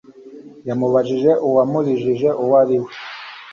yamubajije 0.67 1.31
uwamurijije 1.47 2.27
uwariwe 2.43 2.91